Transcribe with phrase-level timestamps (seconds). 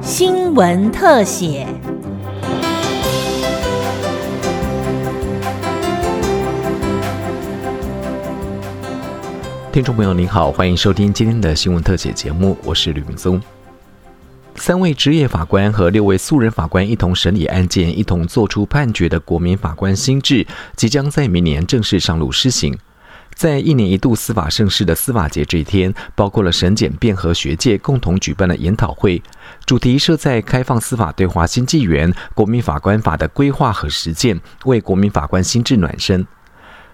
[0.00, 1.66] 新闻特写。
[9.72, 13.40] 听众朋友您好，欢迎收听今天的新闻特写节目，我是吕明松。
[14.54, 22.78] 三位职业法官和六位素人法官一同审理案件、一同作出判决的国民法官新制，即将在明年正式上路施行。
[23.42, 29.20] 在一年一度司法盛事的司法节这一天，包括了审检辩和学界共同举办了研讨会，
[29.66, 36.24] 主题设在开放司法对话新纪元、国民法官法的规划和实践，为国民法官心智暖身。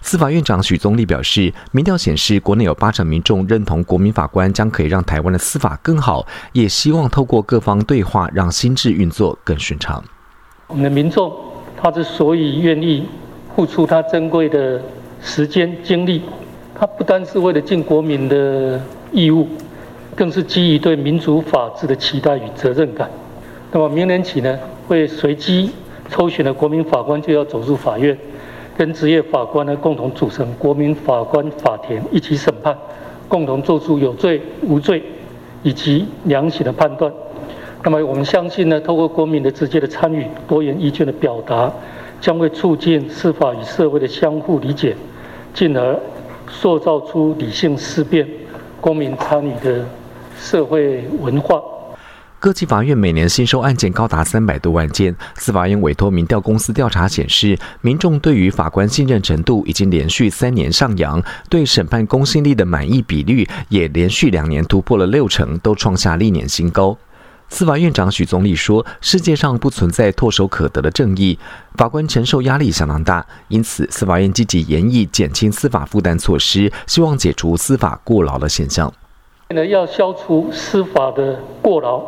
[0.00, 10.02] 司法院长许宗力表示，民调显示，国内有八成民众认同国民法官将可以让台湾的司法更好，也希望透过各方对话，让心智运作更顺畅。
[10.66, 11.32] 我们的民众，
[11.80, 13.06] 他之所以愿意
[13.54, 14.82] 付出他珍贵的
[15.22, 16.20] 时间精力，
[16.74, 18.80] 他不单是为了尽国民的
[19.12, 19.46] 义务，
[20.16, 23.08] 更是基于对民主法治的期待与责任感。
[23.70, 25.70] 那么明年起呢，会随机
[26.10, 28.16] 抽选的国民法官就要走入法院。
[28.76, 32.76] 跟职业法官呢共同组成国民法官法庭，一起审判，
[33.28, 35.02] 共同做出有罪无罪
[35.62, 37.12] 以及量刑的判断。
[37.84, 41.70] 那么我们相信呢，透过国民的直接的参与、多元意见的表达，
[42.18, 44.96] 将会促进司法与社会的相互理解，
[45.54, 46.00] 进而
[46.50, 48.28] 塑造出理性思辨、
[48.80, 49.86] 公民参与的
[50.38, 51.60] 社会文化。
[52.38, 55.14] 各级法院每年新收案件高达三百多万件。
[55.36, 66.98] 司法院委托民调公司调查显示，民众对于法官信任程度已经连续三年上扬，对审判公信力的满意比率也连续两年突破了六成，都创下历年新高。
[67.52, 71.38] 司法院长许宗立说：“世界上不存在唾手可得的正义，
[71.74, 78.90] 法官承受压力相当大，因此司法院积极研议减轻司法负担措施，希望解除司法过劳的现象。
[79.68, 82.02] 要消除司法的过劳。”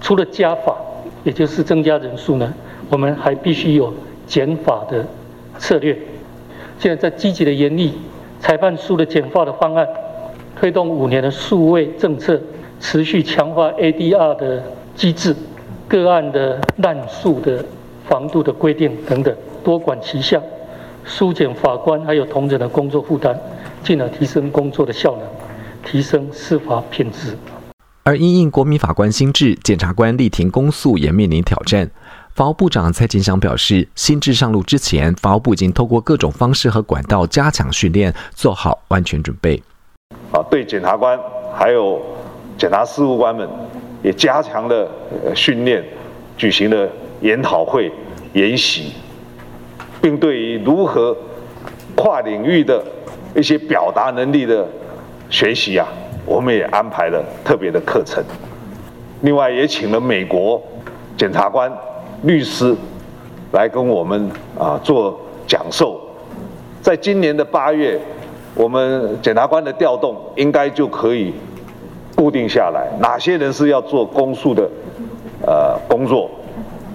[0.00, 0.76] 除了加法，
[1.24, 2.54] 也就是增加人数呢，
[2.88, 3.92] 我们还必须有
[4.28, 5.04] 减法的
[5.58, 5.98] 策略。
[6.78, 7.94] 现在在积极的研议
[8.38, 9.84] 裁判书的简化的方案，
[10.54, 12.40] 推动五年的数位政策，
[12.80, 14.62] 持续强化 ADR 的
[14.94, 15.34] 机制，
[15.86, 17.64] 个案的滥诉的
[18.06, 20.40] 防度的规定等等，多管齐下，
[21.04, 23.38] 疏减法官还有同仁的工作负担，
[23.82, 25.22] 进而提升工作的效能，
[25.84, 27.36] 提升司法品质。
[28.04, 31.90] 而因应国民法官新制，检察官力庭公诉也面临挑战。
[32.34, 39.62] 法务部长蔡金祥表示，新制上路之前，法务部已经透过各种方式和管道加强训练，做好完全准备。
[40.30, 41.18] 啊，对检察官
[41.52, 42.00] 还有
[42.58, 43.48] 检察事务官们，
[44.02, 44.90] 也加强了
[45.34, 45.82] 训练，
[46.36, 46.88] 举行了
[47.20, 47.90] 研讨会、
[48.32, 48.92] 研习，
[50.02, 51.16] 并对于如何
[51.94, 52.84] 跨领域的
[53.34, 54.66] 一些表达能力的
[55.30, 55.86] 学习啊。
[56.26, 58.22] 我们也安排了特别的课程，
[59.22, 60.62] 另外也请了美国
[61.16, 61.72] 检察官、
[62.24, 62.76] 律师
[63.52, 65.98] 来跟我们啊做讲授。
[66.82, 67.98] 在今年的八月，
[68.54, 71.32] 我们检察官的调动应该就可以
[72.18, 74.68] 固定下来，哪些人是要做公诉的
[75.46, 76.28] 呃工作，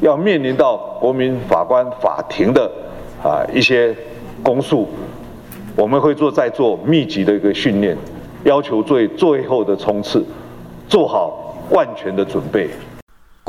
[0.00, 2.70] 要面临到国民法官法庭的
[3.20, 3.92] 啊一些
[4.44, 4.86] 公诉，
[5.74, 7.96] 我们会做在做密集的一个训练。
[8.44, 10.24] 要求最最后的冲刺，
[10.86, 12.70] 做好万全的准备。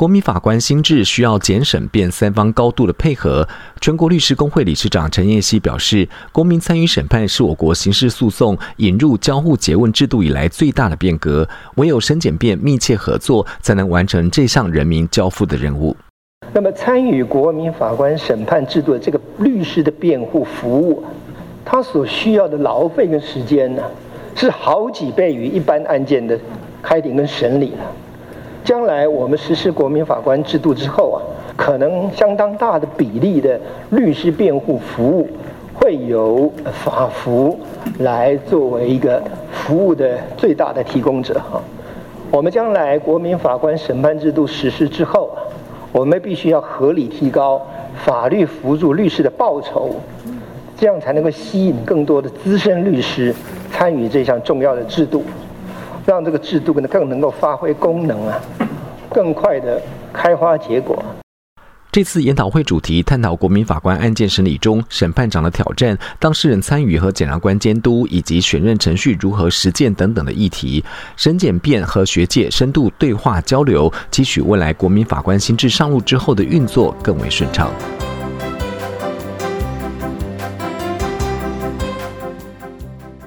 [0.00, 3.46] 国民法官新制需要检审辩三方高度的配合。
[3.82, 15.94] 全国律师工会理事长陈彦希表示，公民参与审判是我国刑事诉讼引入交互诘问制度以来最大的变革，唯有审检辩密切合作，才能完成这项人民交付的任务。
[16.54, 21.04] 那么，参与国民法官审判制度的这个律师的辩护服务，
[21.62, 23.82] 他所需要的劳费跟时间呢？
[24.34, 26.40] 是好几倍于一般案件的
[26.80, 27.94] 开庭跟审理了。
[28.64, 31.18] 将来我们实施国民法官制度之后啊，
[31.56, 33.58] 可能相当大的比例的
[33.90, 35.28] 律师辩护服务
[35.74, 36.52] 会由
[36.84, 37.58] 法服
[37.98, 41.60] 来作为一个服务的最大的提供者哈。
[42.30, 45.30] 我们将来国民法官审判制度实施之后，
[45.90, 47.60] 我们必须要合理提高
[48.04, 49.96] 法律辅助律师的报酬，
[50.76, 53.34] 这样才能够吸引更多的资深律师。
[53.72, 55.22] 参与这项重要的制度，
[56.06, 58.40] 让这个制度更能够发挥功能啊，
[59.10, 59.80] 更快的
[60.12, 61.02] 开花结果。
[61.92, 70.84] 这次研讨会主题探讨国民法官案件审理中审判长的挑战、当事人参与和检察官监督以及选任程序如何实践等等的议题。
[71.16, 77.72] 审检辩和学界深度对话交流，期许未来国民法官新制上路之后的运作更为顺畅。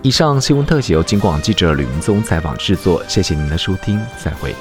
[0.04, 4.54] 以上新闻特写由金广记者吕明宗采访制作，谢谢您的收听，再会。